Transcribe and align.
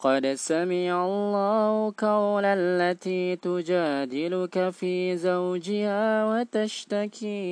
قد 0.00 0.26
سمع 0.34 1.06
الله 1.06 1.92
قول 1.98 2.44
التي 2.44 3.36
تجادلك 3.36 4.70
في 4.70 5.16
زوجها 5.16 6.26
وتشتكي 6.26 7.48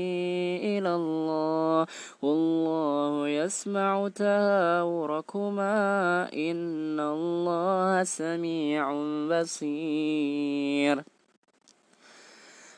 إلى 0.78 0.95
الله 0.95 1.86
والله 2.22 3.28
يسمع 3.28 4.09
تهاوركما 4.09 5.72
إن 6.32 7.00
الله 7.00 8.04
سميع 8.04 8.92
بصير 9.30 11.13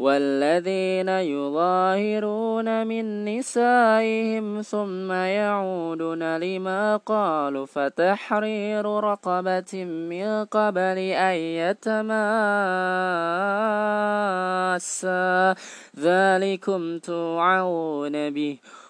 والذين 0.00 1.08
يظاهرون 1.08 2.86
من 2.86 3.24
نسائهم 3.24 4.62
ثم 4.62 5.12
يعودون 5.12 6.36
لما 6.36 6.96
قالوا 6.96 7.66
فتحرير 7.66 8.86
رقبة 8.86 9.84
من 9.84 10.44
قبل 10.44 10.98
أن 10.98 11.36
يتماسا 11.60 12.00
ذلكم 16.00 16.98
توعون 16.98 18.30
به. 18.30 18.58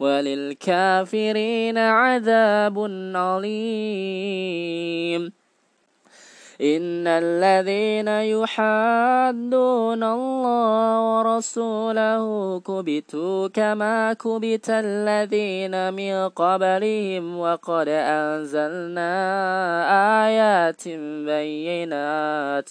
وللكافرين 0.00 1.78
عذاب 1.78 2.78
عليم 3.14 4.58
إن 6.60 7.06
الذين 7.06 8.08
يحادون 8.08 10.02
الله 10.02 11.00
ورسوله 11.00 12.60
كبتوا 12.60 13.48
كما 13.48 14.12
كبت 14.12 14.66
الذين 14.70 15.94
من 15.94 16.28
قبلهم 16.28 17.38
وقد 17.38 17.88
أنزلنا 17.88 19.12
آيات 20.26 20.88
بينات. 21.30 22.70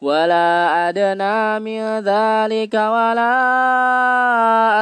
ولا 0.00 0.88
أدنى 0.88 1.58
من 1.58 1.82
ذلك 1.98 2.74
ولا 2.74 3.36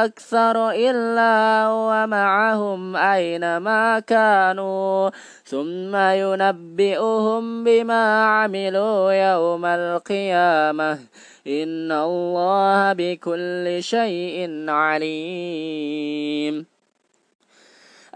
أكثر 0.05 0.69
إلا 0.69 1.65
هو 1.65 2.07
معهم 2.07 2.95
أينما 2.95 3.99
كانوا 3.99 5.09
ثم 5.43 5.95
ينبئهم 5.95 7.63
بما 7.63 8.25
عملوا 8.25 9.11
يوم 9.11 9.65
القيامة 9.65 10.99
إن 11.47 11.91
الله 11.91 12.93
بكل 12.93 13.77
شيء 13.79 14.65
عليم 14.69 15.97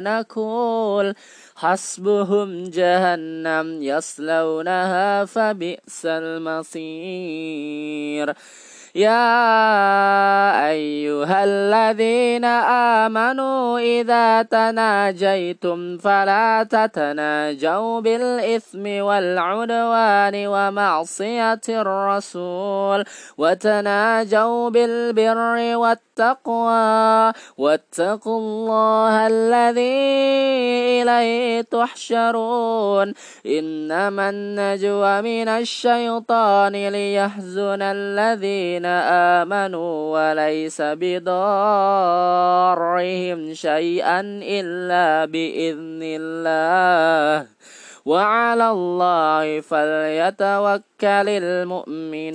نقول. 0.00 1.14
حسبهم 1.56 2.64
جهنم 2.64 3.82
يصلونها 3.82 5.24
فبئس 5.24 6.06
المصير. 6.06 8.34
يا 8.94 10.70
أيها 10.70 11.44
الذين 11.44 12.44
آمنوا 13.04 13.78
إذا 13.78 14.42
تناجيتم 14.42 15.98
فلا 15.98 16.66
تتناجوا 16.70 18.00
بالإثم 18.00 18.86
والعدوان 18.86 20.46
ومعصية 20.46 21.60
الرسول 21.68 23.04
وتناجوا 23.38 24.70
بالبر 24.70 25.76
والتقوى 25.76 27.32
واتقوا 27.58 28.38
الله 28.38 29.26
الذي 29.26 30.22
إليه 31.02 31.60
تحشرون 31.60 33.14
إنما 33.46 34.30
النجوى 34.30 35.22
من 35.22 35.48
الشيطان 35.48 36.72
ليحزن 36.72 37.82
الذين 37.82 38.83
آمنوا 38.86 39.94
وليس 40.14 40.78
بضارهم 40.80 41.34
شيئا 43.54 44.20
إلا 44.42 45.24
بإذن 45.24 46.00
الله. 46.02 47.46
وعلى 48.04 48.70
الله 48.70 49.60
فليتوكل 49.60 51.28
المؤمنون. 51.28 52.34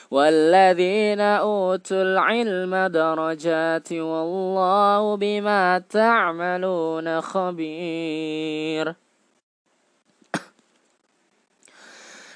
والذين 0.11 1.21
أوتوا 1.21 2.01
العلم 2.01 2.75
درجات 2.75 3.93
والله 3.93 5.17
بما 5.17 5.79
تعملون 5.89 7.21
خبير. 7.21 8.95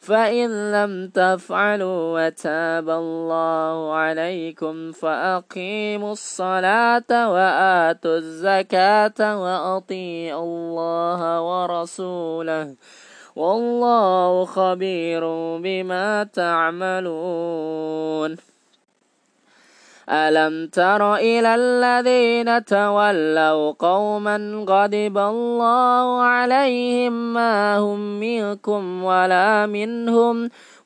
فإن 0.00 0.72
لم 0.72 1.08
تفعلوا 1.08 2.00
وتاب 2.16 2.90
الله 2.90 3.94
عليكم 3.94 4.92
فأقيموا 4.92 6.12
الصلاة 6.12 7.10
وآتوا 7.10 8.16
الزكاة 8.16 9.42
وأطيعوا 9.42 10.44
الله 10.44 11.42
ورسوله. 11.42 12.74
والله 13.36 14.44
خبير 14.44 15.22
بما 15.58 16.24
تعملون. 16.24 18.36
ألم 20.10 20.66
تر 20.66 21.14
إلى 21.14 21.54
الذين 21.54 22.64
تولوا 22.64 23.72
قوما 23.78 24.64
غضب 24.68 25.18
الله 25.18 26.22
عليهم 26.22 27.34
ما 27.34 27.78
هم 27.78 28.20
منكم 28.20 29.04
ولا 29.04 29.66
منهم 29.66 30.50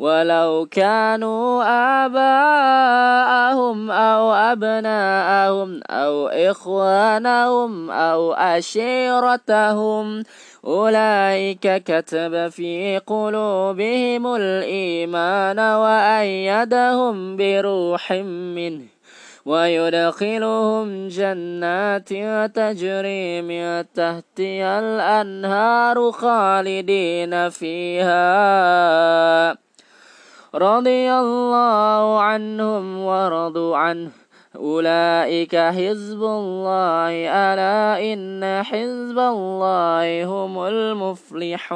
ولو 0.00 0.66
كانوا 0.70 1.64
آباءهم 2.04 3.90
أو 3.90 4.32
أبناءهم 4.32 5.80
أو 5.90 6.28
إخوانهم 6.28 7.90
أو 7.90 8.32
أشيرتهم 8.32 10.22
أولئك 10.64 11.82
كتب 11.84 12.48
في 12.48 13.00
قلوبهم 13.06 14.34
الإيمان 14.34 15.58
وأيدهم 15.58 17.36
بروح 17.36 18.12
منه 18.56 18.82
ويدخلهم 19.46 21.08
جنات 21.08 22.08
تجري 22.56 23.42
من 23.42 23.84
تحتها 23.94 24.80
الأنهار 24.80 26.12
خالدين 26.12 27.48
فيها. 27.48 28.10
رضي 30.54 31.12
الله 31.12 32.20
عنهم 32.20 32.98
ورضوا 32.98 33.76
عنه. 33.76 34.10
أولئك 34.56 35.56
حزب 35.56 36.22
الله. 36.22 37.10
ألا 37.30 38.12
إن 38.12 38.62
حزب 38.64 39.18
الله 39.18 40.24
هم 40.24 40.66
المفلحون. 40.66 41.70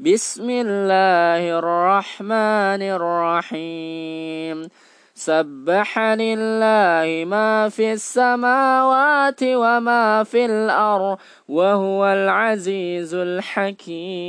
بسم 0.00 0.50
الله 0.50 1.58
الرحمن 1.58 2.82
الرحيم. 2.82 4.68
سبح 5.14 5.98
لله 5.98 7.24
ما 7.26 7.68
في 7.68 7.92
السماوات 7.92 9.42
وما 9.42 10.24
في 10.24 10.44
الأرض 10.44 11.18
وهو 11.48 12.06
العزيز 12.06 13.14
الحكيم. 13.14 14.28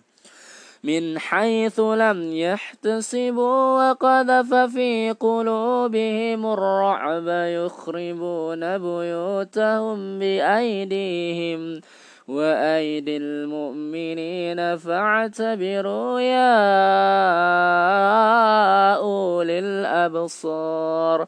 من 0.83 1.19
حيث 1.19 1.79
لم 1.79 2.33
يحتسبوا 2.33 3.89
وقذف 3.89 4.53
في 4.53 5.15
قلوبهم 5.19 6.45
الرعب 6.53 7.27
يخربون 7.27 8.77
بيوتهم 8.77 10.19
بأيديهم 10.19 11.81
وأيدي 12.27 13.17
المؤمنين 13.17 14.77
فاعتبروا 14.77 16.19
يا 16.19 16.61
أولي 18.95 19.59
الأبصار 19.59 21.27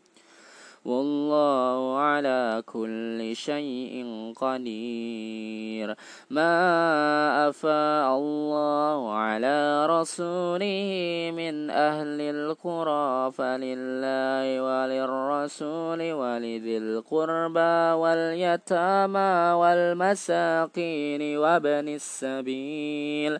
والله 0.85 1.97
على 1.97 2.63
كل 2.65 3.35
شيء 3.35 4.05
قدير. 4.37 5.95
ما 6.29 7.49
أفاء 7.49 8.17
الله 8.17 9.13
على 9.13 9.85
رسوله 9.85 10.89
من 11.35 11.69
أهل 11.69 12.21
القرى 12.21 13.31
فلله 13.31 14.61
وللرسول 14.61 16.11
ولذي 16.11 16.77
القربى 16.77 17.75
واليتامى 18.01 19.33
والمساكين 19.61 21.37
وابن 21.37 21.87
السبيل. 21.89 23.39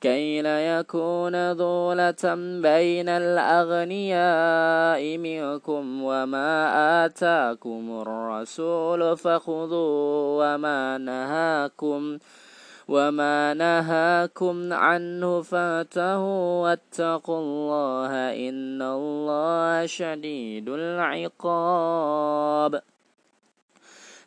كي 0.00 0.42
لا 0.42 0.78
يكون 0.78 1.56
دولة 1.56 2.34
بين 2.62 3.08
الأغنياء 3.08 5.02
منكم 5.18 6.02
وما 6.02 7.04
آتاكم 7.04 8.02
الرسول 8.02 9.16
فخذوا 9.16 10.54
وما 10.54 10.98
نهاكم 10.98 12.18
وما 12.88 13.54
نهاكم 13.54 14.72
عنه 14.72 15.42
فاتهوا 15.42 16.62
واتقوا 16.62 17.38
الله 17.38 18.12
إن 18.48 18.82
الله 18.82 19.86
شديد 19.86 20.68
العقاب 20.68 22.10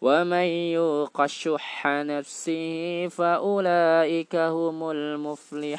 ومن 0.00 0.46
يوق 0.78 1.26
شح 1.26 1.86
نفسه 1.86 3.08
فأولئك 3.08 4.36
هم 4.36 4.90
المفلحون 4.90 5.78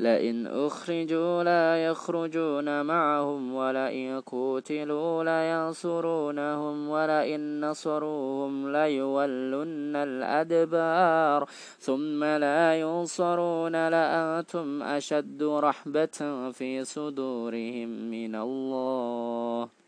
لئن 0.00 0.46
أخرجوا 0.46 1.42
لا 1.42 1.84
يخرجون 1.84 2.86
معهم 2.86 3.54
ولئن 3.54 4.20
قتلوا 4.20 5.24
لينصرونهم 5.24 6.88
ولئن 6.88 7.64
نصروهم 7.64 8.72
ليولن 8.72 9.96
الأدبار 9.96 11.48
ثم 11.78 12.24
لا 12.24 12.80
ينصرون 12.80 13.88
لأنتم 13.88 14.82
أشد 14.82 15.42
رحبة 15.42 16.50
في 16.52 16.84
صدورهم 16.84 17.88
من 18.10 18.34
الله. 18.34 19.87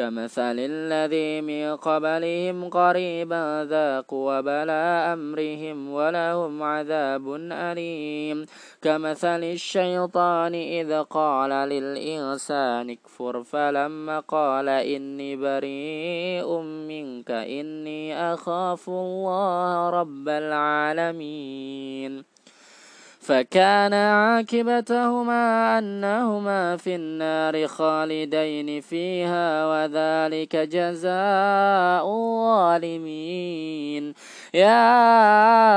كمثل 0.00 0.56
الذي 0.58 1.40
من 1.40 1.76
قبلهم 1.76 2.68
قريبا 2.68 3.64
ذاقوا 3.68 4.38
وبلا 4.38 5.12
أمرهم 5.12 5.92
ولهم 5.92 6.62
عذاب 6.62 7.34
أليم. 7.52 8.46
كمثل 8.82 9.44
الشيطان 9.44 10.54
إذ 10.54 11.02
قال 11.02 11.50
للإنسان 11.50 12.90
اكفر 12.90 13.44
فلما 13.44 14.20
قال 14.20 14.68
إني 14.68 15.36
بريء 15.36 16.60
منك 16.60 17.30
إني 17.30 18.32
أخاف 18.34 18.88
الله 18.88 19.90
رب 19.90 20.28
العالمين. 20.28 22.24
فكان 23.30 23.94
عاقبتهما 23.94 25.78
أنهما 25.78 26.76
في 26.76 26.94
النار 26.96 27.66
خالدين 27.66 28.80
فيها 28.80 29.66
وذلك 29.66 30.56
جزاء 30.56 32.06
الظالمين. 32.80 34.14
يا 34.54 35.69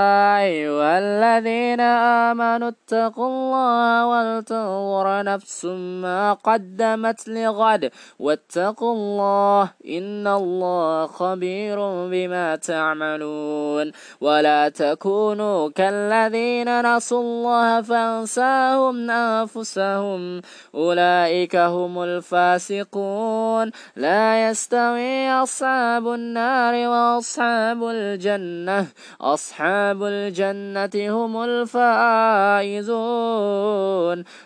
الذين 1.04 1.82
آمنوا 2.30 2.70
اتقوا 2.70 3.28
الله 3.28 4.06
ولتنظر 4.08 5.24
نفس 5.24 5.66
ما 6.06 6.34
قدمت 6.34 7.28
لغد 7.28 7.92
واتقوا 8.20 8.94
الله 8.94 9.64
إن 9.88 10.28
الله 10.28 11.08
خبير 11.08 11.78
بما 12.12 12.56
تعملون 12.56 13.92
ولا 14.22 14.70
تكونوا 14.70 15.70
كالذين 15.70 16.96
نسوا 16.96 17.22
الله 17.22 17.82
فانساهم 17.82 19.10
أنفسهم 19.12 20.42
أولئك 20.76 21.56
هم 21.56 22.04
الفاسقون 22.04 23.72
لا 23.96 24.50
يستوي 24.50 25.30
أصحاب 25.30 26.08
النار 26.08 26.74
وأصحاب 26.88 27.84
الجنة 27.84 28.88
أصحاب 29.22 30.04
الجنة 30.04 30.93
هم 30.96 31.44
الفائزون. 31.44 32.94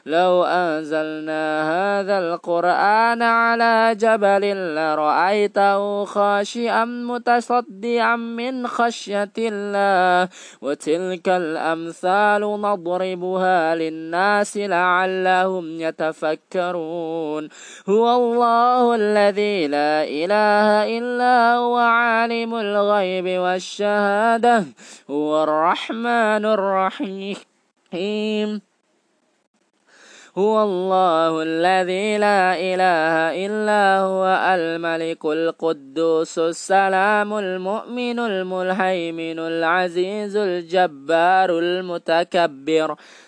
لو 0.06 0.44
أنزلنا 0.44 1.44
هذا 1.72 2.20
القرآن 2.20 3.22
على 3.22 3.96
جبل 3.96 4.76
لرأيته 4.76 6.06
خاشئا 6.06 6.86
متصدعا 6.86 8.16
من 8.16 8.68
خشية 8.68 9.32
الله. 9.38 10.30
وتلك 10.62 11.30
الأمثال 11.30 12.42
نضربها 12.42 13.76
للناس 13.76 14.58
لعلهم 14.58 15.82
يتفكرون. 15.82 17.50
هو 17.90 18.16
الله 18.16 18.96
الذي 18.96 19.68
لا 19.68 20.04
إله 20.04 20.98
إلا 20.98 21.56
هو 21.56 21.78
عالم 21.78 22.56
الغيب 22.56 23.40
والشهادة. 23.40 23.78
الشهادة 23.78 24.64
هو 25.10 25.44
الرحمن 25.44 26.37
الرحيم. 26.46 27.38
هو 30.38 30.64
الله 30.64 31.44
الذي 31.44 32.18
لا 32.18 32.54
إله 32.54 33.16
إلا 33.46 34.00
هو 34.06 34.24
الملك 34.54 35.26
القدوس 35.26 36.40
السلام 36.40 37.34
المؤمن 37.34 38.20
الملهيمن 38.20 39.40
العزيز 39.40 40.36
الجبار 40.36 41.60
المتكبر 41.60 42.96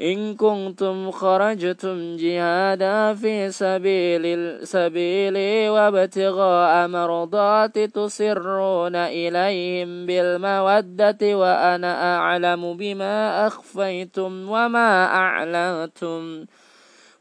إن 0.00 0.34
كنتم 0.34 1.10
خرجتم 1.10 2.16
جهادا 2.16 3.14
في 3.14 3.50
سبيل 3.50 4.58
سبيلي 4.66 5.68
وابتغاء 5.68 6.88
مرضات 6.88 7.78
تصرون 7.78 8.96
إليهم 8.96 10.06
بالمودة 10.06 11.36
وأنا 11.36 12.16
أعلم 12.16 12.76
بما 12.76 13.46
أخفيتم 13.46 14.50
وما 14.50 15.04
أعلنتم 15.04 16.44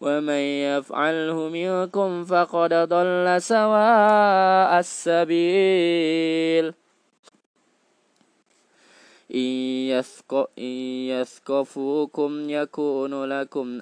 ومن 0.02 0.42
يفعله 0.70 1.50
منكم 1.50 2.26
فقد 2.26 2.74
ضل 2.74 3.42
سواء 3.42 4.80
السبيل 4.80 6.74
إن, 9.38 10.64
يثقفوكم 11.10 12.50
يكون 12.50 13.26
لكم 13.26 13.80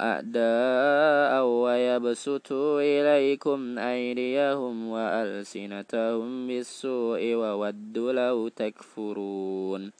أعداء 0.00 1.44
ويبسطوا 1.44 2.80
إليكم 2.80 3.78
أيديهم 3.78 4.88
وألسنتهم 4.88 6.46
بالسوء 6.46 7.34
وودوا 7.34 8.12
لو 8.12 8.48
تكفرون. 8.48 9.90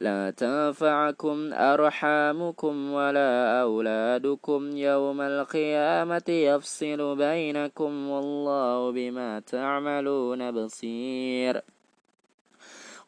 لا 0.00 0.30
تنفعكم 0.30 1.52
أرحامكم 1.52 2.92
ولا 2.92 3.62
أولادكم 3.62 4.76
يوم 4.76 5.20
القيامة 5.20 6.28
يفصل 6.28 7.16
بينكم 7.16 8.08
والله 8.08 8.90
بما 8.92 9.40
تعملون 9.40 10.50
بصير. 10.50 11.62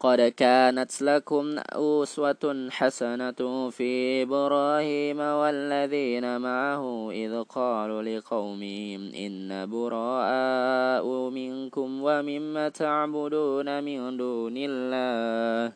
قد 0.00 0.20
كانت 0.20 1.02
لكم 1.02 1.56
أسوة 1.72 2.68
حسنة 2.70 3.70
في 3.70 4.22
إبراهيم 4.22 5.20
والذين 5.20 6.40
معه 6.40 7.10
إذ 7.10 7.42
قالوا 7.42 8.02
لقومهم 8.02 9.12
إن 9.14 9.70
براء 9.70 11.30
منكم 11.30 12.02
ومما 12.02 12.68
تعبدون 12.68 13.84
من 13.84 14.16
دون 14.16 14.54
الله. 14.56 15.72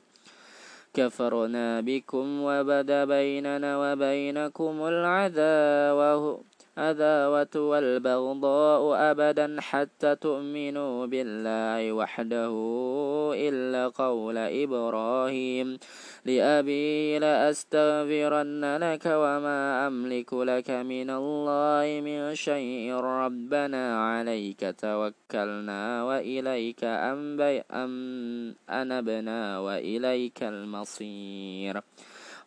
كفرنا 0.95 1.81
بكم 1.81 2.43
وبدا 2.43 3.05
بيننا 3.05 3.93
وبينكم 3.93 4.75
العداوة. 4.87 6.54
العداوة 6.79 7.55
والبغضاء 7.57 9.11
أبدا 9.11 9.57
حتى 9.61 10.17
تؤمنوا 10.17 11.07
بالله 11.07 11.93
وحده 11.93 12.53
إلا 13.35 13.89
قول 13.89 14.39
إبراهيم 14.39 15.79
لأبي 16.25 17.19
لأستغفرن 17.19 18.77
لك 18.77 19.07
وما 19.07 19.87
أملك 19.87 20.35
لك 20.35 20.71
من 20.71 21.11
الله 21.11 22.01
من 22.05 22.35
شيء 22.35 22.93
ربنا 22.95 23.85
عليك 24.11 24.75
توكلنا 24.79 26.05
وإليك 26.05 26.85
أنبي 26.85 27.63
أم 27.71 28.55
أنبنا 28.71 29.59
وإليك 29.59 30.43
المصير 30.43 31.81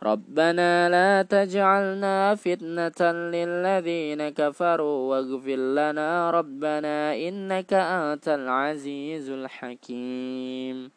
ربنا 0.04 0.90
لا 0.90 1.22
تجعلنا 1.22 2.36
فتنة 2.36 3.12
للذين 3.12 4.30
كفروا 4.30 5.10
واغفر 5.10 5.56
لنا 5.56 6.32
ربنا 6.32 7.16
إنك 7.16 7.74
أنت 7.74 8.28
العزيز 8.28 9.30
الحكيم. 9.30 10.97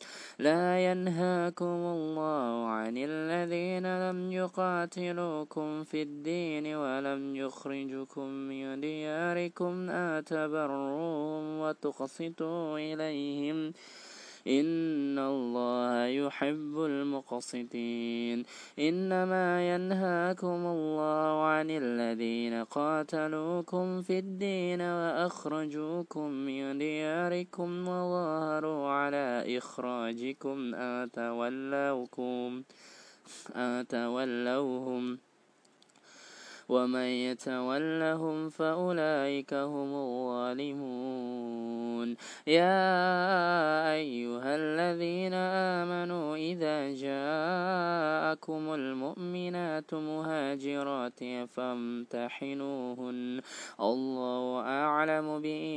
لا 0.39 0.91
ينهاكم 0.91 1.65
الله 1.65 2.67
عن 2.67 2.93
الذين 2.97 4.09
لم 4.09 4.31
يقاتلوكم 4.31 5.83
في 5.83 6.01
الدين 6.01 6.75
ولم 6.75 7.35
يخرجكم 7.35 8.27
من 8.27 8.81
دياركم 8.81 9.89
أن 9.89 10.23
تبروهم 10.25 11.59
وتقسطوا 11.59 12.79
إليهم. 12.79 13.73
إن 14.47 15.19
الله 15.19 16.05
يحب 16.05 16.73
المقسطين 16.77 18.43
إنما 18.79 19.75
ينهاكم 19.75 20.61
الله 20.65 21.43
عن 21.43 21.67
الذين 21.69 22.63
قاتلوكم 22.63 24.01
في 24.01 24.19
الدين 24.19 24.81
وأخرجوكم 24.81 26.27
من 26.29 26.77
دياركم 26.77 27.87
وظاهروا 27.87 28.89
على 28.89 29.57
إخراجكم 29.57 30.75
أن 30.75 31.11
تولوكم 31.11 32.63
أن 33.55 33.87
ومن 36.71 37.07
يتولهم 37.27 38.49
فأولئك 38.49 39.53
هم 39.53 39.93
الظالمون. 39.93 42.15
يا 42.47 42.87
أيها 43.91 44.55
الذين 44.55 45.33
آمنوا 45.83 46.35
إذا 46.35 46.93
جاءكم 46.93 48.73
المؤمنات 48.73 49.93
مهاجرات 49.93 51.19
فامتحنوهن. 51.55 53.41
الله 53.79 54.61
أعلم 54.61 55.41
بإيمانهن 55.41 55.70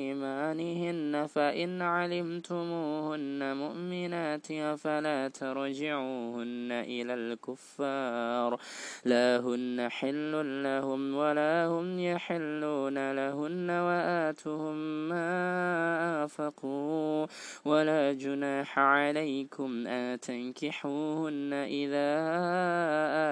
فإن 1.26 1.82
علمتموهن 1.82 3.56
مؤمنات 3.56 4.46
فلا 4.78 5.28
ترجعوهن 5.28 6.68
إلى 6.72 7.14
الكفار. 7.14 8.60
لا 9.04 9.40
هن 9.40 9.88
حل 9.90 10.62
لهم 10.62 11.14
ولا 11.14 11.66
هم 11.66 11.98
يحلون 11.98 13.12
لهن 13.12 13.70
وآتهم 13.70 15.08
ما 15.08 16.24
آفقوا. 16.24 17.26
ولا 17.64 18.12
جناح 18.12 18.78
عليكم 18.78 19.86
أن 19.86 20.20
تنكحوهن 20.20 21.52
إذا 21.52 22.10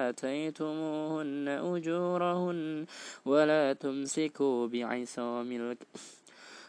آتيتموهن 0.09 1.47
أجورهن. 1.47 2.85
ولا 3.25 3.73
تمسكوا 3.73 4.67
بعصام 4.67 5.51
الكفر 5.51 6.22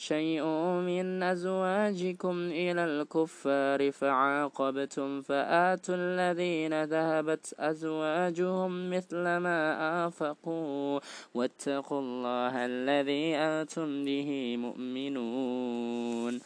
شيء 0.00 0.44
من 0.90 1.22
أزواجكم 1.22 2.36
إلى 2.50 2.84
الكفار 2.84 3.90
فعاقبتم 3.92 5.22
فآتوا 5.22 5.94
الذين 5.98 6.84
ذهبت 6.84 7.54
أزواجهم 7.58 8.90
مثل 8.90 9.16
ما 9.16 9.60
آفقوا 10.06 11.00
واتقوا 11.34 12.00
الله 12.00 12.54
الذي 12.66 13.36
أنتم 13.36 14.04
به 14.04 14.56
مؤمنون. 14.56 16.40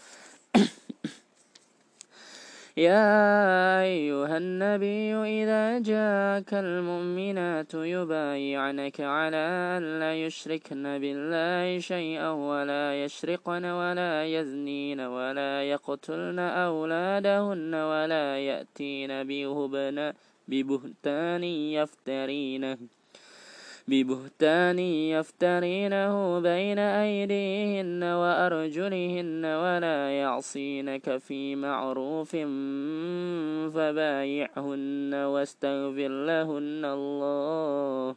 يا 2.76 3.82
أيها 3.82 4.37
النبي 4.37 5.14
إذا 5.14 5.78
جاءك 5.78 6.54
المؤمنات 6.54 7.74
يبايعنك 7.74 9.00
على 9.00 9.37
أن 9.76 10.00
لا 10.00 10.14
يشركن 10.14 10.82
بالله 10.82 11.78
شيئا 11.78 12.30
ولا 12.30 13.04
يشرقن 13.04 13.64
ولا 13.64 14.24
يزنين 14.24 15.00
ولا 15.00 15.62
يقتلن 15.62 16.38
أولادهن 16.38 17.74
ولا 17.74 18.38
يأتين 18.38 19.10
ببهتان 20.48 21.44
يفترينه. 21.44 22.78
ببهتان 23.88 24.79
يفترينه 24.79 26.40
بين 26.40 26.79
أيديهن 26.79 28.03
وأرجلهن 28.03 29.44
ولا 29.44 30.11
يعصينك 30.20 31.16
في 31.16 31.57
معروف 31.57 32.31
فبايعهن 33.75 35.14
واستغفر 35.14 36.09
لهن 36.09 36.85
الله. 36.85 38.16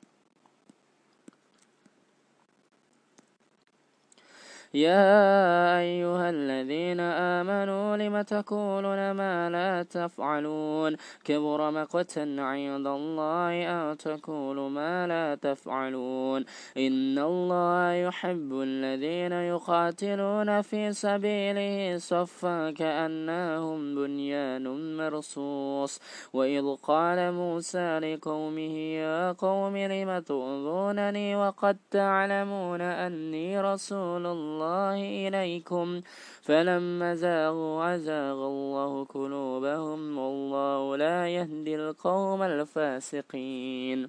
يا 4.73 5.79
أيها 5.79 6.29
الذين 6.29 6.99
آمنوا 6.99 7.97
لم 7.97 8.21
تقولون 8.21 9.11
ما 9.11 9.49
لا 9.49 9.83
تفعلون؟ 9.83 10.95
كبر 11.23 11.71
مقتا 11.71 12.35
عند 12.39 12.87
الله 12.87 13.53
أن 13.91 13.97
تقولوا 13.97 14.69
ما 14.69 15.07
لا 15.07 15.35
تفعلون. 15.35 16.45
إن 16.77 17.19
الله 17.19 17.93
يحب 17.93 18.51
الذين 18.63 19.31
يقاتلون 19.31 20.61
في 20.61 20.93
سبيله 20.93 21.97
صفا 21.97 22.71
كأنهم 22.71 23.95
بنيان 23.95 24.97
مرصوص. 24.97 25.99
وإذ 26.33 26.75
قال 26.83 27.33
موسى 27.33 27.99
لقومه 27.99 28.75
يا 29.03 29.31
قوم 29.31 29.77
لم 29.77 30.19
تؤذونني 30.19 31.35
وقد 31.35 31.77
تعلمون 31.91 32.81
أني 32.81 33.61
رسول 33.61 34.25
الله. 34.25 34.60
الله 34.61 35.27
إليكم. 35.27 36.01
فلما 36.41 37.15
زاغوا 37.15 37.95
أزاغ 37.95 38.37
الله 38.45 39.05
قلوبهم 39.05 40.17
والله 40.17 40.97
لا 40.97 41.27
يهدي 41.27 41.75
القوم 41.75 42.41
الفاسقين. 42.41 44.07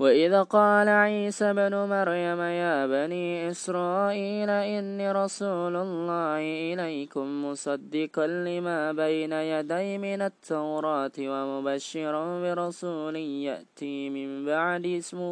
وإذ 0.00 0.44
قال 0.44 0.88
عيسى 0.88 1.52
بن 1.52 1.74
مريم 1.76 2.40
يا 2.40 2.86
بني 2.86 3.50
إسرائيل 3.50 4.50
إني 4.50 5.12
رسول 5.12 5.76
الله 5.76 6.40
إليكم 6.72 7.44
مصدقا 7.44 8.26
لما 8.26 8.92
بين 8.92 9.32
يدي 9.32 9.98
من 9.98 10.22
التوراة 10.22 11.12
ومبشرا 11.18 12.24
برسول 12.40 13.16
يأتي 13.16 14.10
من 14.10 14.44
بعد 14.46 14.86
اسمه 14.86 15.30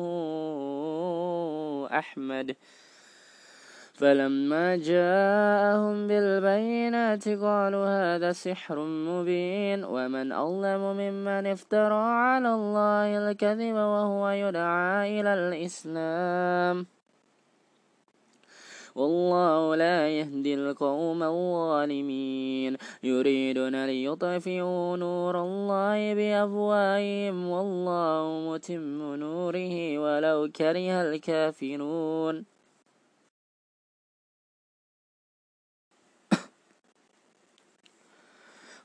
أحمد. 1.99 2.57
فلما 3.99 4.77
جاءهم 4.77 6.07
بالبينات 6.07 7.29
قالوا 7.29 7.87
هذا 7.87 8.33
سحر 8.33 8.79
مبين 8.87 9.85
ومن 9.85 10.33
أظلم 10.33 10.83
ممن 10.97 11.47
افترى 11.47 11.95
على 11.95 12.55
الله 12.55 13.31
الكذب 13.31 13.75
وهو 13.75 14.29
يدعى 14.29 15.21
إلى 15.21 15.35
الإسلام. 15.35 16.87
والله 18.95 19.77
لا 19.77 20.09
يهدي 20.09 20.55
القوم 20.55 21.23
الظالمين. 21.23 22.77
يريدون 23.03 23.87
ليطفئوا 23.87 24.97
نور 24.97 25.43
الله 25.43 26.15
بأفواههم. 26.15 27.51
والله 27.51 28.51
متم 28.51 29.15
نوره 29.15 29.99
ولو 29.99 30.49
كره 30.57 31.03
الكافرون. 31.03 32.58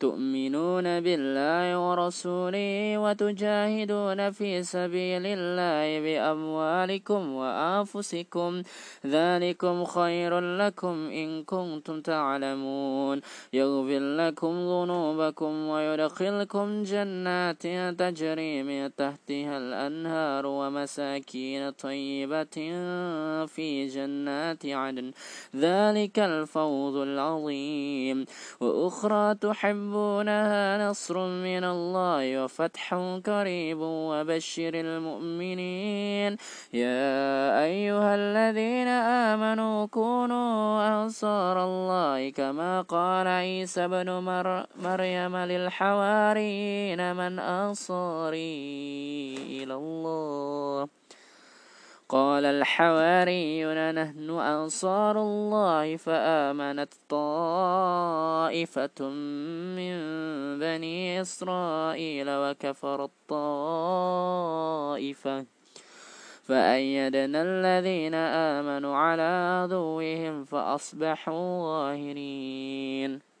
تؤمنون 0.00 1.00
بالله 1.00 1.66
ورسوله 1.88 2.98
وتجاهدون 2.98 4.30
في 4.30 4.62
سبيل 4.62 5.24
الله 5.26 5.86
بأموالكم 6.04 7.22
وأنفسكم 7.32 8.62
ذلكم 9.06 9.84
خير 9.84 10.40
لكم 10.40 10.96
إن 11.10 11.44
كنتم 11.44 12.00
تعلمون. 12.00 13.20
يغفر 13.52 14.02
لكم 14.16 14.52
ذنوبكم 14.72 15.52
ويدخلكم 15.68 16.82
جنات 16.82 17.62
تجري 18.00 18.62
من 18.62 18.94
تحتها 18.96 19.58
الأنهار 19.58 20.46
ومساكين 20.46 21.70
طيبة 21.70 22.56
في 23.46 23.86
جنات 23.94 24.66
عدن. 24.66 25.10
ذلك 25.56 26.18
الفوز 26.18 26.96
العظيم. 26.96 28.24
وأخرى 28.60 29.34
تحب 29.34 29.85
تحبونها 29.86 30.90
نصر 30.90 31.16
من 31.26 31.64
الله 31.64 32.44
وفتح 32.44 32.94
قريب 33.26 33.78
وبشر 33.78 34.74
المؤمنين. 34.74 36.36
يا 36.74 37.62
أيها 37.64 38.14
الذين 38.14 38.88
آمنوا 39.30 39.86
كونوا 39.86 40.88
أنصار 40.88 41.64
الله 41.64 42.30
كما 42.30 42.82
قال 42.82 43.26
عيسى 43.26 43.88
بن 43.88 44.10
مر 44.10 44.66
مريم 44.82 45.36
للحواريين 45.36 47.16
من 47.16 47.38
أنصاري 47.38 48.58
إلى 49.62 49.74
الله. 49.74 50.88
قال 52.08 52.44
الحواريون 52.44 53.94
نحن 53.94 54.30
أنصار 54.30 55.22
الله 55.22 55.96
فآمنت 55.96 56.94
طائفة 57.08 59.08
من 59.76 59.96
بني 60.58 61.20
إسرائيل 61.20 62.26
وكفرت 62.28 63.10
طائفة. 63.28 64.66
فأيدنا 66.42 67.42
الذين 67.42 68.14
آمنوا 68.14 68.96
على 68.96 69.62
عدوهم 69.62 70.44
فأصبحوا 70.44 71.62
ظاهرين. 71.62 73.35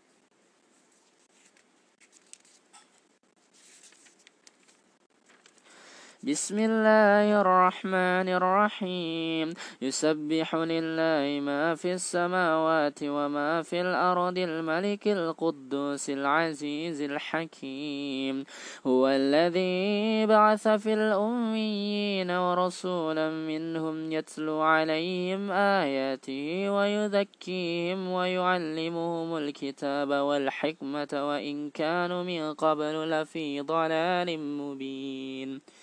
بسم 6.26 6.58
الله 6.58 7.40
الرحمن 7.40 8.28
الرحيم 8.28 9.54
يسبح 9.82 10.54
لله 10.54 11.40
ما 11.40 11.74
في 11.74 11.92
السماوات 11.92 12.98
وما 13.02 13.62
في 13.62 13.80
الأرض 13.80 14.38
الملك 14.38 15.08
القدوس 15.08 16.10
العزيز 16.10 17.00
الحكيم 17.00 18.44
هو 18.86 19.08
الذي 19.08 20.26
بعث 20.26 20.68
في 20.68 20.94
الأميين 20.94 22.30
ورسولا 22.30 23.30
منهم 23.30 24.12
يتلو 24.12 24.60
عليهم 24.60 25.50
آياته 25.50 26.70
ويذكيهم 26.70 28.10
ويعلمهم 28.10 29.36
الكتاب 29.36 30.10
والحكمة 30.10 31.08
وإن 31.12 31.70
كانوا 31.70 32.22
من 32.22 32.54
قبل 32.54 33.10
لفي 33.10 33.60
ضلال 33.60 34.38
مبين 34.38 35.75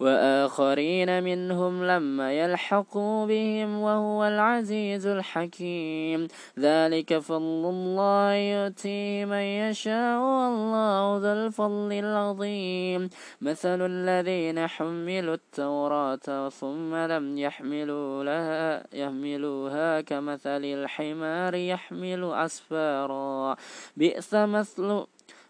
وآخرين 0.00 1.22
منهم 1.22 1.84
لما 1.84 2.32
يلحقوا 2.32 3.26
بهم 3.26 3.80
وهو 3.80 4.24
العزيز 4.24 5.06
الحكيم. 5.06 6.28
ذلك 6.58 7.18
فضل 7.18 7.62
الله 7.74 8.32
يؤتيه 8.32 9.24
من 9.24 9.44
يشاء 9.64 10.18
والله 10.20 11.18
ذو 11.22 11.32
الفضل 11.32 11.92
العظيم. 11.92 13.10
مثل 13.40 13.78
الذين 13.82 14.66
حملوا 14.66 15.34
التوراة 15.34 16.48
ثم 16.48 16.94
لم 16.94 17.38
يحملوا 17.38 18.24
لها 18.24 18.84
يحملوها 18.92 20.00
كمثل 20.00 20.64
الحمار 20.64 21.54
يحمل 21.54 22.32
أسفارا. 22.34 23.56
بئس 23.96 24.34
مثل 24.34 25.06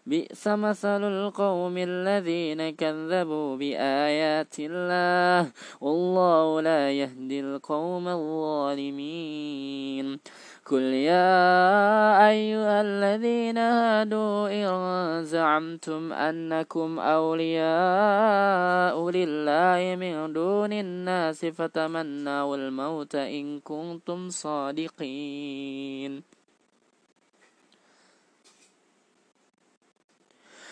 بئس 0.09 0.47
مثل 0.47 1.03
القوم 1.03 1.77
الذين 1.77 2.69
كذبوا 2.69 3.57
بآيات 3.57 4.55
الله. 4.59 5.51
والله 5.81 6.61
لا 6.61 6.91
يهدي 6.91 7.39
القوم 7.39 8.07
الظالمين. 8.07 10.19
قل 10.65 10.81
يا 10.81 12.29
أيها 12.29 12.81
الذين 12.81 13.57
هادوا 13.57 14.49
إن 14.49 15.25
زعمتم 15.25 16.13
أنكم 16.13 16.99
أولياء 16.99 19.09
لله 19.09 19.95
من 19.95 20.33
دون 20.33 20.73
الناس 20.73 21.45
فتمنوا 21.45 22.55
الموت 22.55 23.15
إن 23.15 23.59
كنتم 23.59 24.29
صادقين. 24.29 26.38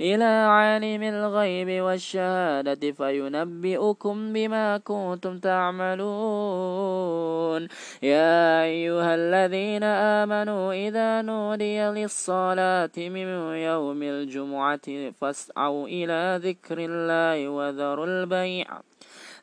إلى 0.00 0.24
عالم 0.24 1.02
الغيب 1.02 1.82
والشهادة 1.82 2.92
فينبئكم 2.92 4.32
بما 4.32 4.78
كنتم 4.78 5.38
تعملون. 5.38 6.04
يا 8.02 8.62
أيها 8.62 9.14
الذين 9.14 9.82
آمنوا 9.84 10.72
إذا 10.72 11.22
نودي 11.22 11.80
للصلاة 11.80 12.96
من 12.98 13.28
يوم 13.56 14.02
الجمعة 14.02 15.10
فاسعوا 15.20 15.86
إلى 15.88 16.40
ذكر 16.42 16.78
الله 16.78 17.48
وذروا 17.48 18.06
البيع. 18.06 18.66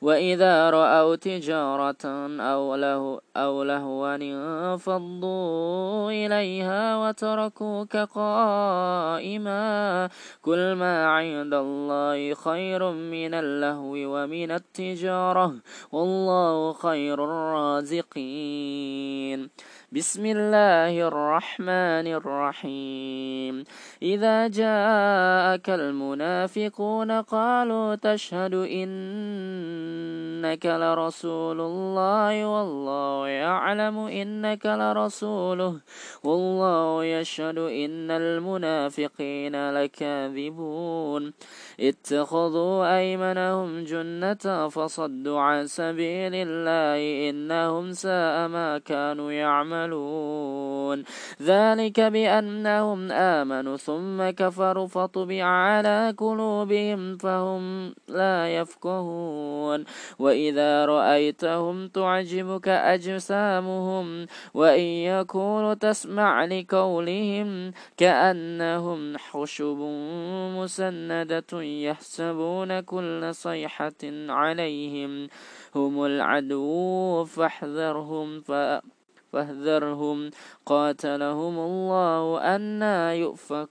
وإذا 0.00 0.70
رأوا 0.70 1.16
تجارة 1.16 2.04
أو 2.40 2.74
له 2.74 3.20
أو 3.36 3.62
لهوا 3.62 4.14
انفضوا 4.16 6.10
إليها 6.10 6.96
وتركوك 6.96 7.96
قائما. 7.96 9.60
كل 10.42 10.72
ما 10.72 11.06
عند 11.06 11.54
الله 11.54 12.34
خير 12.34 12.90
من 12.92 13.34
اللهو 13.34 13.92
ومن 13.92 14.50
التجارة 14.50 15.54
والله 15.92 16.72
خير 16.72 17.24
الرازقين. 17.24 18.70
بسم 19.92 20.26
الله 20.26 21.08
الرحمن 21.08 22.06
الرحيم. 22.06 23.64
إذا 24.02 24.48
جاءك 24.48 25.70
المنافقون 25.70 27.10
قالوا 27.10 27.94
تشهد 27.94 28.54
إنك 28.54 30.66
لرسول 30.66 31.60
الله 31.60 32.46
والله 32.46 33.28
يعلم 33.28 33.98
إنك 33.98 34.66
لرسوله 34.66 35.80
والله 36.24 37.04
يشهد 37.04 37.58
إن 37.58 38.10
المنافقين 38.10 39.70
لكاذبون. 39.70 41.32
اتخذوا 41.80 42.98
أيمنهم 42.98 43.84
جنة 43.84 44.68
فصدوا 44.68 45.40
عن 45.40 45.66
سبيل 45.66 46.34
الله 46.34 47.30
إنهم 47.30 47.92
ساء 47.92 48.48
ما 48.48 48.78
كانوا 48.78 49.32
يعملون. 49.32 49.79
ذلك 51.42 52.00
بأنهم 52.00 53.12
آمنوا 53.12 53.76
ثم 53.76 54.30
كفروا 54.30 54.86
فطبع 54.86 55.44
على 55.44 56.14
قلوبهم 56.18 57.16
فهم 57.16 57.94
لا 58.08 58.56
يفقهون. 58.56 59.84
وإذا 60.18 60.84
رأيتهم 60.84 61.88
تعجبك 61.88 62.68
أجسامهم 62.68 64.26
وإن 64.54 64.80
يكونوا 64.80 65.74
تسمع 65.74 66.44
لقولهم 66.44 67.72
كأنهم 67.96 69.16
خشب 69.16 69.78
مسندة 70.56 71.62
يحسبون 71.62 72.80
كل 72.80 73.34
صيحة 73.34 74.02
عليهم 74.28 75.28
هم 75.74 76.04
العدو 76.04 77.24
فاحذرهم 77.24 78.40
فاحذرهم 79.32 80.30
قاتلهم 80.66 81.58
الله 81.58 82.40
أنا 82.56 83.14
يؤفكون. 83.14 83.70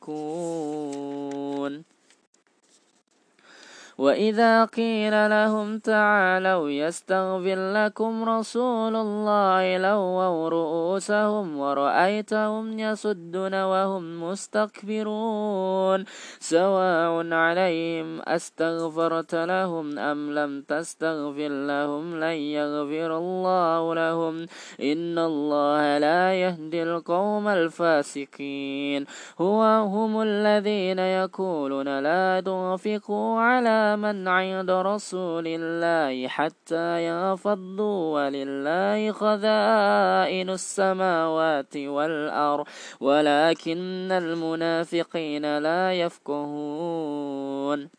وإذا 4.00 4.66
قيل 4.66 5.30
لهم 5.30 5.80
تعالوا 5.80 6.70
يستغفر 6.70 7.74
لكم 7.74 8.30
رسول 8.30 8.96
الله 8.96 9.78
لووا 9.78 10.50
رؤوسهم 10.50 11.60
ورأيتهم 11.60 12.80
يصدون 12.80 13.64
وهم 13.64 14.24
مستكبرون 14.24 16.06
سواء 16.40 17.34
عليهم 17.34 18.22
أستغفرت 18.22 19.36
لهم 19.36 20.00
أم 20.00 20.32
لم 20.32 20.62
تستغفر 20.62 21.50
لهم 21.50 22.20
لن 22.20 22.40
يغفر 22.56 23.18
الله 23.18 23.96
لهم 23.96 24.46
إن 24.82 25.18
الله 25.20 25.98
لا 25.98 26.34
يهدي 26.34 26.84
القوم 26.84 27.48
الفاسقين 27.48 29.06
هو 29.42 29.62
هم 29.64 30.22
الذين 30.22 31.00
يقولون 31.00 32.00
لا 32.00 32.42
تنفقوا 32.46 33.40
على 33.40 33.89
من 33.96 34.28
عند 34.28 34.72
رسول 34.72 35.44
الله 35.48 36.28
حتى 36.28 37.08
ينفضوا 37.08 38.16
ولله 38.16 39.12
خزائن 39.12 40.50
السماوات 40.50 41.78
والأرض 41.78 42.66
ولكن 43.00 44.12
المنافقين 44.12 45.58
لا 45.58 45.94
يفقهون. 45.94 47.99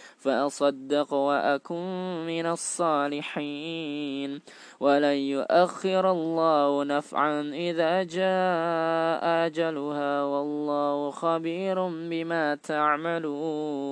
فأصدق 0.21 1.13
وأكن 1.13 2.25
من 2.27 2.45
الصالحين. 2.45 4.41
ولن 4.79 5.17
يؤخر 5.17 6.11
الله 6.11 6.83
نفعا 6.83 7.41
إذا 7.41 8.03
جاء 8.03 9.45
أجلها 9.45 10.23
والله 10.23 11.11
خبير 11.11 11.87
بما 11.87 12.55
تعملون. 12.55 13.91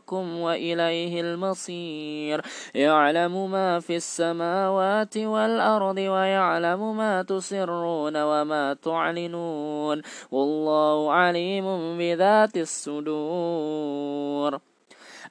ربكم 0.01 0.39
وإليه 0.39 1.21
المصير. 1.21 2.41
يعلم 2.75 3.51
ما 3.51 3.79
في 3.79 3.95
السماوات 3.95 5.17
والأرض 5.17 5.97
ويعلم 5.97 6.97
ما 6.97 7.23
تسرون 7.23 8.23
وما 8.23 8.73
تعلنون. 8.73 10.01
والله 10.31 11.13
عليم 11.13 11.97
بذات 11.97 12.57
الصدور. 12.57 13.91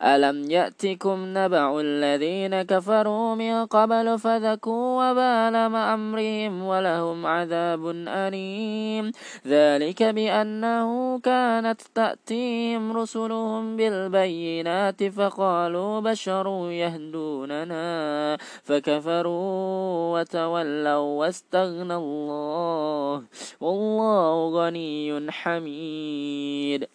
ألم 0.02 0.50
يأتكم 0.50 1.24
نبع 1.26 1.80
الذين 1.80 2.62
كفروا 2.62 3.34
من 3.34 3.66
قبل 3.66 4.18
فذكوا 4.18 5.10
وبال 5.10 5.56
أمرهم 5.76 6.62
ولهم 6.62 7.26
عذاب 7.26 7.86
أليم 8.08 9.12
ذلك 9.46 10.02
بأنه 10.02 11.18
كانت 11.18 11.80
تأتيهم 11.94 12.96
رسلهم 12.96 13.76
بالبينات 13.76 15.04
فقالوا 15.04 16.00
بشر 16.00 16.70
يهدوننا 16.70 18.36
فكفروا 18.62 20.18
وتولوا 20.18 21.20
واستغنى 21.20 21.94
الله 21.94 23.22
والله 23.60 24.48
غني 24.48 25.30
حميد 25.30 26.88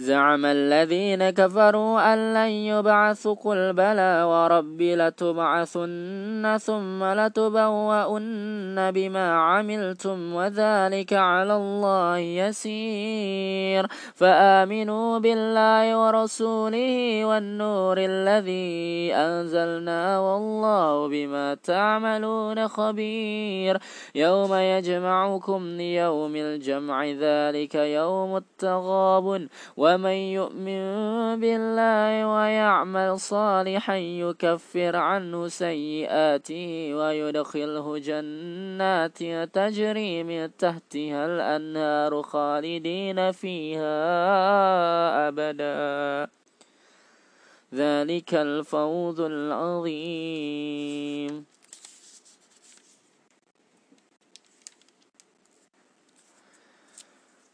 زعم 0.00 0.46
الذين 0.46 1.30
كفروا 1.30 2.12
أن 2.12 2.34
لن 2.34 2.50
يبعثوا 2.50 3.34
قل 3.34 3.72
بلى 3.72 4.22
وربي 4.22 4.96
لتبعثن 4.96 6.58
ثم 6.60 7.04
لتبوؤن 7.04 8.90
بما 8.90 9.32
عملتم 9.32 10.34
وذلك 10.34 11.12
على 11.12 11.56
الله 11.56 12.18
يسير. 12.18 13.86
فآمنوا 14.14 15.18
بالله 15.18 15.84
ورسوله 16.06 17.24
والنور 17.24 17.96
الذي 17.98 19.14
أنزلنا 19.14 20.18
والله 20.18 21.08
بما 21.08 21.54
تعملون 21.54 22.68
خبير. 22.68 23.78
يوم 24.14 24.54
يجمعكم 24.54 25.62
ليوم 25.76 26.36
الجمع 26.36 27.04
ذلك 27.04 27.74
يوم 27.74 28.36
التغابن. 28.36 29.48
ومن 29.90 30.38
يؤمن 30.38 30.82
بالله 31.40 32.26
ويعمل 32.26 33.20
صالحا 33.20 33.96
يكفر 33.96 34.96
عنه 34.96 35.48
سيئاته 35.48 36.94
ويدخله 36.94 37.98
جنات 37.98 39.18
تجري 39.54 40.22
من 40.22 40.56
تحتها 40.56 41.26
الأنهار 41.26 42.22
خالدين 42.22 43.32
فيها 43.32 43.98
أبدا. 45.28 46.30
ذلك 47.74 48.34
الفوز 48.34 49.20
العظيم. 49.20 50.80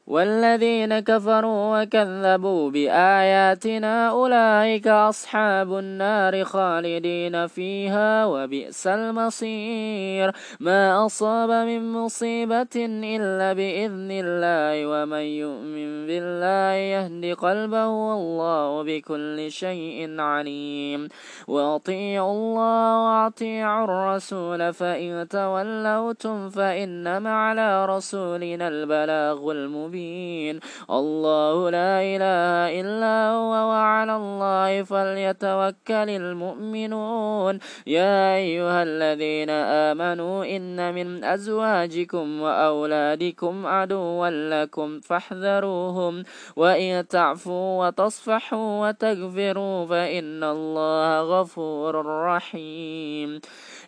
والذين 0.06 0.98
كفروا 0.98 1.82
وكذبوا 1.82 2.70
بآياتنا 2.70 4.08
أولئك 4.10 4.86
أصحاب 4.88 5.78
النار 5.78 6.44
خالدين 6.44 7.46
فيها 7.46 8.26
وبئس 8.26 8.86
المصير. 8.86 10.32
ما 10.60 11.06
أصاب 11.06 11.50
من 11.50 11.92
مصيبة 11.92 12.76
إلا 13.16 13.52
بإذن 13.52 14.10
الله 14.10 14.86
ومن 14.86 15.26
يؤمن 15.42 16.06
بالله 16.06 16.72
يهد 16.94 17.34
قلبه 17.34 17.86
والله 17.86 18.82
بكل 18.82 19.50
شيء 19.50 20.20
عليم. 20.20 21.08
وأطيعوا 21.48 22.32
الله 22.32 23.04
وأطيعوا 23.06 23.84
الرسول 23.84 24.72
فإن 24.72 25.28
تولوتم 25.28 26.50
فإنما 26.50 27.30
على 27.30 27.86
رسولنا 27.86 28.68
البلاغ 28.68 29.50
المبين. 29.50 29.95
مبين 29.96 30.60
الله 30.90 31.70
لا 31.70 31.92
إله 32.04 32.80
إلا 32.80 33.16
هو 33.32 33.52
وعلى 33.72 34.14
الله 34.16 34.82
فليتوكل 34.82 36.08
المؤمنون. 36.20 37.54
يا 37.86 38.36
أيها 38.36 38.82
الذين 38.82 39.50
آمنوا 39.90 40.44
إن 40.44 40.94
من 40.94 41.24
أزواجكم 41.24 42.26
وأولادكم 42.40 43.66
عدوا 43.66 44.28
لكم 44.52 45.00
فاحذروهم. 45.00 46.14
وإن 46.56 47.08
تعفوا 47.08 47.86
وتصفحوا 47.86 48.88
وتغفروا 48.88 49.86
فإن 49.86 50.44
الله 50.44 51.40
غفور 51.40 51.94
رحيم. 52.06 53.40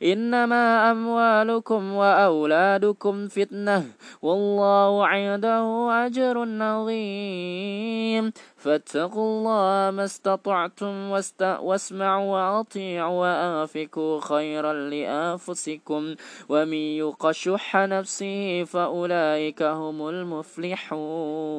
إنما 0.03 0.91
أموالكم 0.91 1.83
وأولادكم 1.93 3.29
فتنة 3.29 3.85
والله 4.23 5.07
عنده 5.07 5.63
أجر 6.07 6.62
عظيم. 6.62 8.32
فاتقوا 8.57 9.38
الله 9.38 9.90
ما 9.90 10.05
استطعتم 10.05 11.11
واسمعوا 11.40 12.32
وأطيعوا 12.32 13.20
وأنفقوا 13.20 14.20
خيرا 14.20 14.72
لأنفسكم. 14.72 16.14
ومن 16.49 16.74
يوق 16.74 17.30
شح 17.30 17.76
نفسه 17.76 18.64
فأولئك 18.64 19.62
هم 19.62 20.09
المفلحون. 20.09 21.59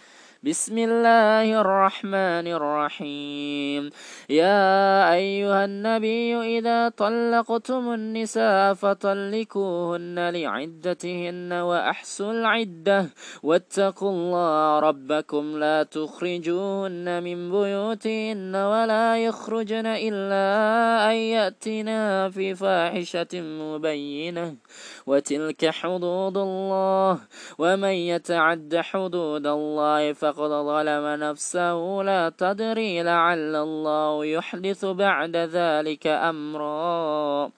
بسم 0.43 0.77
الله 0.77 1.61
الرحمن 1.61 2.47
الرحيم. 2.49 3.89
يا 4.29 5.13
أيها 5.13 5.65
النبي 5.65 6.57
إذا 6.57 6.89
طلقتم 6.89 7.93
النساء 7.93 8.73
فطلقوهن 8.73 10.17
لعدتهن 10.29 11.53
وأحسوا 11.53 12.31
العدة. 12.31 13.09
واتقوا 13.43 14.11
الله 14.11 14.79
ربكم. 14.79 15.57
لا 15.57 15.83
تخرجوهن 15.83 17.23
من 17.23 17.51
بيوتهن 17.51 18.55
ولا 18.55 19.17
يخرجن 19.17 19.85
إلا 19.85 20.45
أن 21.11 21.15
يأتنا 21.15 22.29
في 22.29 22.55
فاحشة 22.55 23.33
مبينة. 23.41 24.55
وتلك 25.05 25.69
حدود 25.69 26.37
الله. 26.37 27.19
ومن 27.59 27.95
يتعد 28.09 28.77
حدود 28.81 29.47
الله 29.47 30.13
فقد 30.13 30.30
ظلم 30.39 31.23
نفسه 31.23 32.01
لا 32.05 32.31
تدري 32.37 33.03
لعل 33.03 33.55
الله 33.55 34.25
يحدث 34.25 34.85
بعد 34.85 35.35
ذلك 35.35 36.07
أمرا 36.07 37.51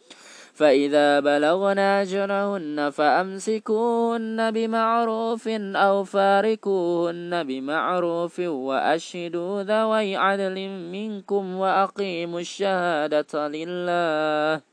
فإذا 0.53 1.19
بلغنا 1.19 2.01
أجرهن 2.01 2.89
فأمسكوهن 2.89 4.51
بمعروف 4.51 5.47
أو 5.75 6.03
فاركوهن 6.03 7.43
بمعروف 7.43 8.39
وأشهدوا 8.39 9.63
ذوي 9.63 10.15
عدل 10.15 10.69
منكم 10.69 11.55
وأقيموا 11.55 12.39
الشهادة 12.39 13.47
لله 13.47 14.72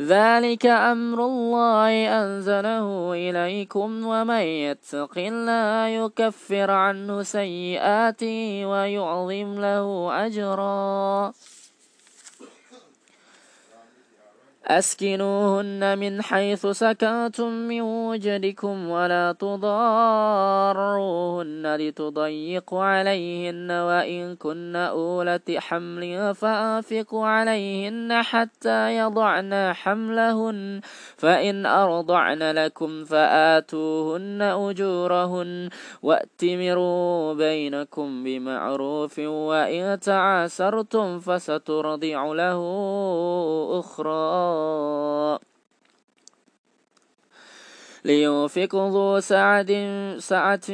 ذلك 0.00 0.66
أمر 0.66 1.26
الله 1.26 1.90
أنزله 2.22 3.12
إليكم 3.12 4.06
ومن 4.06 4.40
يتق 4.40 5.18
الله 5.18 5.86
يكفر 5.86 6.70
عنه 6.70 7.22
سيئاته 7.22 8.66
ويعظم 8.66 9.60
له 9.60 9.86
أجرا. 10.26 11.32
أسكنوهن 14.68 15.98
من 15.98 16.22
حيث 16.22 16.66
سكنتم 16.66 17.48
من 17.52 17.80
وجدكم 17.80 18.88
ولا 18.88 19.32
تضاروهن 19.32 19.76
لتضيقوا 21.76 22.84
عليهن 22.84 23.70
وإن 23.70 24.36
كن 24.36 24.76
أولة 24.76 25.40
حمل 25.58 26.34
فأنفقوا 26.34 27.26
عليهن 27.26 28.22
حتى 28.22 28.96
يضعن 28.96 29.72
حملهن 29.72 30.80
فإن 31.16 31.66
أرضعن 31.66 32.42
لكم 32.42 33.04
فآتوهن 33.04 34.42
أجورهن. 34.42 35.68
وأتمروا 36.02 37.34
بينكم 37.34 38.24
بمعروف 38.24 39.18
وإن 39.18 40.00
تعاسرتم 40.00 41.18
فسترضع 41.20 42.32
له 42.32 42.60
أخرى. 43.80 44.57
لينفق 48.04 48.74
ذو 48.74 49.20
سعد 49.20 49.72
سعة 50.18 50.70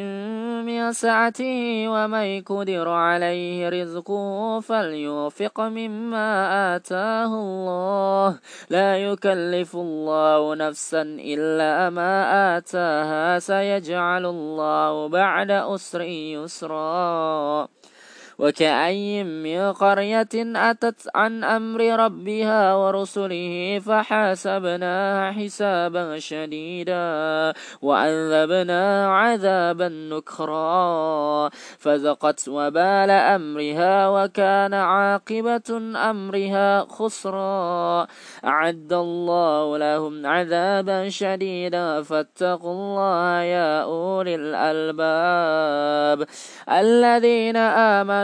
من 0.62 0.92
سعته 0.92 1.88
ومن 1.88 2.42
قدر 2.42 2.88
عليه 2.88 3.68
رزقه 3.68 4.60
فلينفق 4.60 5.60
مما 5.60 6.28
آتاه 6.76 7.26
الله. 7.26 8.38
لا 8.70 8.98
يكلف 8.98 9.76
الله 9.76 10.54
نفسا 10.54 11.02
إلا 11.02 11.90
ما 11.90 12.12
آتاها 12.56 13.38
سيجعل 13.38 14.26
الله 14.26 15.08
بعد 15.08 15.50
أسر 15.50 16.00
يسرا. 16.00 17.68
وكأي 18.38 19.24
من 19.24 19.72
قرية 19.72 20.34
أتت 20.34 21.08
عن 21.14 21.44
أمر 21.44 21.80
ربها 22.04 22.74
ورسله 22.74 23.80
فحاسبناها 23.86 25.32
حسابا 25.32 26.18
شديدا 26.18 27.52
وعذبنا 27.82 29.06
عذابا 29.16 29.88
نكرا 29.88 31.50
فذقت 31.78 32.48
وبال 32.48 33.10
أمرها 33.10 34.08
وكان 34.08 34.74
عاقبة 34.74 35.70
أمرها 36.10 36.80
خسرا 36.80 38.06
أعد 38.44 38.92
الله 38.92 39.78
لهم 39.78 40.26
عذابا 40.26 41.08
شديدا 41.08 42.02
فاتقوا 42.02 42.72
الله 42.72 43.40
يا 43.40 43.82
أولي 43.82 44.34
الألباب 44.34 46.26
الذين 46.68 47.56
آمنوا 47.56 48.23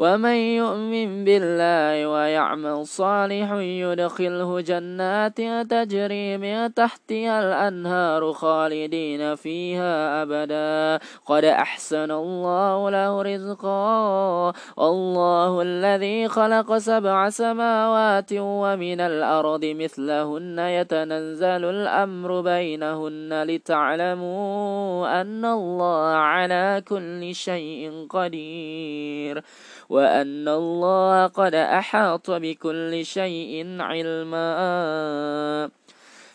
ومن 0.00 0.36
يؤمن 0.56 1.24
بالله 1.24 2.08
ويعمل 2.08 2.86
صالح 2.86 3.52
يدخله 3.52 4.60
جنات 4.60 5.36
تجري 5.70 6.38
من 6.38 6.74
تحتها 6.74 7.40
الأنهار 7.40 8.32
خالدين 8.32 9.34
فيها 9.34 10.22
أبدا. 10.22 11.04
قد 11.26 11.44
أحسن 11.44 12.10
الله 12.10 12.90
له 12.90 13.22
رزقا. 13.22 14.52
الله 14.78 15.62
الذي 15.62 16.28
خلق 16.28 16.76
سبع 16.76 17.28
سماوات 17.28 18.32
ومن 18.32 19.00
الأرض 19.00 19.64
مثلهن. 19.64 20.58
يتنزل 20.58 21.64
الأمر 21.64 22.40
بينهن 22.40 23.42
لتعلموا 23.42 25.20
أن 25.20 25.44
الله 25.44 26.08
على 26.08 26.82
كل 26.88 27.34
شيء 27.34 28.06
قدير. 28.10 29.44
وأن 29.90 30.46
الله 30.48 31.26
قد 31.26 31.54
أحاط 31.54 32.30
بكل 32.30 33.04
شيء 33.04 33.82
علما. 33.82 35.70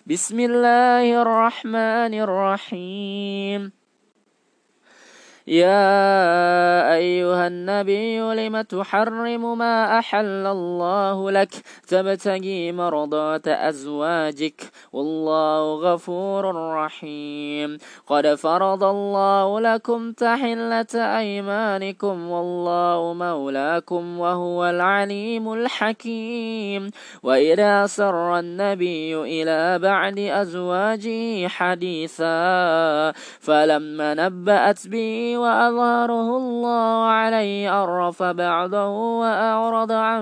بسم 0.04 0.40
الله 0.40 1.22
الرحمن 1.22 2.14
الرحيم. 2.20 3.85
يا 5.48 6.94
أيها 6.96 7.48
النبي 7.48 8.20
لم 8.20 8.62
تحرم 8.62 9.58
ما 9.58 10.00
أحل 10.00 10.46
الله 10.48 11.32
لك؟ 11.32 11.50
تبتغي 11.88 12.72
مرضات 12.72 13.48
أزواجك. 13.48 14.62
والله 14.94 15.94
غفور 15.94 16.74
رحيم. 16.74 17.78
قد 18.08 18.36
فرض 18.36 18.84
الله 18.84 19.60
لكم 19.60 20.12
تحلة 20.12 21.18
أيمانكم. 21.18 22.30
والله 22.30 23.14
مولاكم 23.14 24.20
وهو 24.20 24.66
العليم 24.66 25.54
الحكيم. 25.54 26.92
وإذا 27.24 27.86
سر 27.86 28.40
النبي 28.40 29.16
إلى 29.16 29.80
بعد 29.80 30.20
أزواجه 30.20 31.48
حديثا 31.48 33.12
فلما 33.40 34.14
نبأت 34.14 34.88
به 34.88 35.35
وأظهره 35.38 36.38
الله 36.38 37.06
عليه 37.06 37.70
عرف 37.70 38.24
بعضه 38.24 38.88
وأعرض 39.20 39.92
عن 39.92 40.22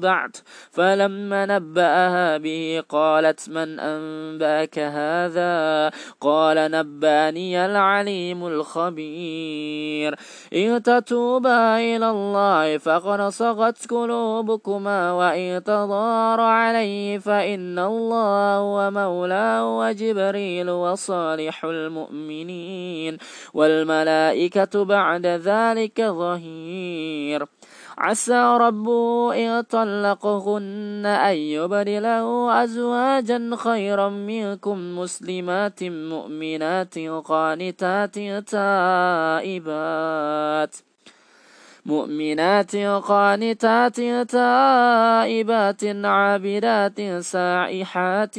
بعد. 0.00 0.36
فلما 0.70 1.46
نبأها 1.46 2.36
به 2.38 2.82
قالت 2.88 3.48
من 3.48 3.80
أنباك 3.80 4.78
هذا؟ 4.78 5.90
قال 6.20 6.70
نبأني 6.70 7.66
العليم 7.66 8.46
الخبير. 8.46 10.14
إن 10.54 10.82
تتوبا 10.82 11.78
إلى 11.78 12.10
الله 12.10 12.78
فقد 12.78 13.20
صغت 13.28 13.90
قلوبكما 13.90 15.12
وإن 15.12 15.64
تظاهر 15.64 16.40
عليه 16.40 17.18
فإن 17.18 17.78
الله 17.78 18.56
هو 18.56 18.90
مولاه 18.90 19.78
وجبريل 19.78 20.70
وصالح 20.70 21.64
المؤمنين. 21.64 23.18
والملائكة 23.54 24.45
الملائكة 24.46 24.84
بعد 24.84 25.26
ذلك 25.26 26.00
ظهير. 26.00 27.46
عسى 27.98 28.56
ربه 28.60 29.34
إن 29.34 29.62
طلقهن 29.62 31.06
أن 31.06 31.36
يبدله 31.36 32.64
أزواجا 32.64 33.50
خيرا 33.56 34.08
منكم 34.08 34.98
مسلمات 34.98 35.84
مؤمنات 35.84 36.98
قانتات 36.98 38.18
تائبات. 38.48 39.96
مؤمنات 41.86 42.76
قانتات 43.06 43.96
تائبات 44.30 45.84
عابدات 45.84 47.00
سائحات 47.20 48.34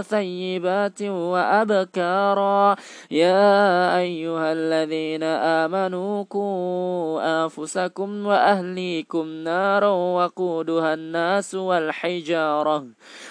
ثيبات 0.00 1.02
وأبكارا. 1.02 2.76
يا 3.10 3.96
أيها 3.98 4.52
الذين 4.52 5.22
آمنوا 5.22 6.24
قوا 6.30 7.44
أنفسكم 7.44 8.26
وأهليكم 8.26 9.26
نارا 9.26 9.88
وقودها 9.88 10.94
الناس 10.94 11.54
والحجارة. 11.54 12.84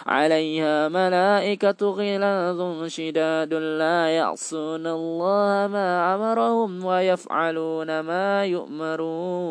عليها 0.07 0.89
ملائكة 0.89 1.81
غلاظ 1.81 2.87
شداد 2.87 3.53
لا 3.53 4.07
يعصون 4.07 4.87
الله 4.87 5.67
ما 5.67 6.15
أمرهم 6.15 6.85
ويفعلون 6.85 7.99
ما 7.99 8.45
يؤمرون. 8.45 9.50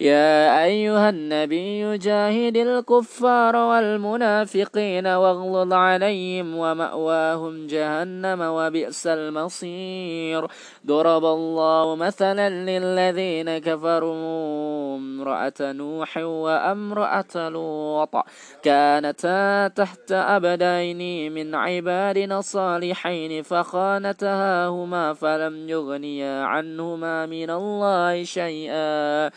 يا 0.00 0.64
أيها 0.64 1.10
النبي 1.10 1.98
جاهد 1.98 2.56
الكفار 2.56 3.56
والمنافقين 3.56 5.06
واغلظ 5.06 5.72
عليهم 5.72 6.56
ومأواهم 6.56 7.66
جهنم 7.66 8.40
وبئس 8.40 9.06
المصير. 9.06 10.46
ضرب 10.86 11.24
الله 11.24 11.96
مثلا 11.96 12.50
للذين 12.50 13.58
كفروا 13.58 14.96
امرأة 14.96 15.60
نوح 15.60 16.16
وامرأة 16.16 17.48
لوط. 17.48 18.14
كانتا 18.62 19.68
تحت 19.68 20.12
أبدين 20.12 21.32
من 21.32 21.54
عبادنا 21.54 22.40
صالحين 22.40 23.42
فخانتهاهما 23.42 25.12
فلم 25.12 25.68
يغنيا 25.68 26.42
عنهما 26.42 27.26
من 27.26 27.50
الله 27.50 28.24
شيئا. 28.24 29.30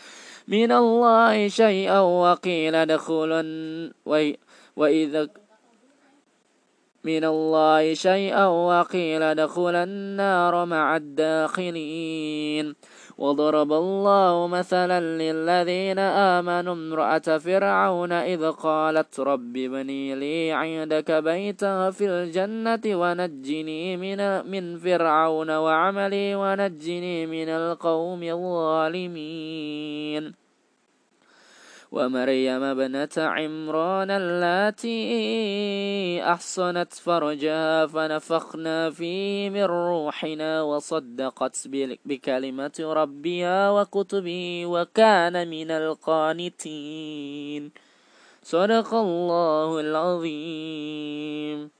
من 0.50 0.72
الله 0.72 1.48
شيئا 1.48 2.00
وقيل 2.00 2.74
ادخلا. 2.74 3.42
وإذا 4.76 5.28
من 7.04 7.24
الله 7.24 7.94
شيئا 7.94 8.46
وقيل 8.46 9.22
ادخل 9.22 9.74
النار 9.74 10.64
مع 10.64 10.96
الداخلين. 10.96 12.74
وضرب 13.20 13.72
الله 13.72 14.46
مثلا 14.46 15.00
للذين 15.00 15.98
آمنوا 15.98 16.72
امرأة 16.72 17.38
فرعون 17.38 18.12
إذ 18.12 18.50
قالت 18.50 19.20
رب 19.20 19.56
ابني 19.56 20.14
لي 20.14 20.52
عندك 20.52 21.10
بيتا 21.12 21.90
في 21.90 22.06
الجنة 22.06 22.80
ونجني 22.86 23.96
من, 23.96 24.50
من 24.50 24.78
فرعون 24.78 25.50
وعملي 25.50 26.34
ونجني 26.34 27.26
من 27.26 27.48
القوم 27.48 28.22
الظالمين. 28.22 29.60
ومريم 31.92 32.62
ابنة 32.62 33.08
عمران 33.18 34.10
اللاتي 34.10 35.00
أحصنت 36.22 36.94
فرجها 36.94 37.86
فنفخنا 37.86 38.90
فيه 38.90 39.50
من 39.50 39.62
روحنا 39.62 40.62
وصدقت 40.62 41.68
بكلمة 42.04 42.72
ربها 42.80 43.70
وكتبه 43.70 44.66
وكان 44.66 45.48
من 45.48 45.70
القانتين. 45.70 47.70
صدق 48.42 48.94
الله 48.94 49.80
العظيم. 49.80 51.70